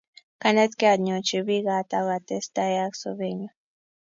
Kwanetkey 0.39 0.91
anyochipik 0.93 1.63
kaat 1.67 1.89
ak 1.99 2.07
atestai 2.17 2.75
ak 2.85 2.93
sobennyu 3.01 3.49